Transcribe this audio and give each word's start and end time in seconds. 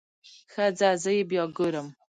ښه 0.51 0.65
ځه 0.79 0.89
زه 1.01 1.11
يې 1.17 1.23
بيا 1.29 1.43
ګورم. 1.57 1.87